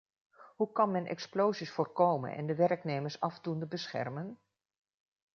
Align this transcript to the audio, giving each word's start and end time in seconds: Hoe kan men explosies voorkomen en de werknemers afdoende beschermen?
Hoe 0.55 0.71
kan 0.71 0.91
men 0.91 1.05
explosies 1.05 1.71
voorkomen 1.73 2.35
en 2.35 2.45
de 2.45 2.55
werknemers 2.55 3.19
afdoende 3.19 3.65
beschermen? 3.65 4.39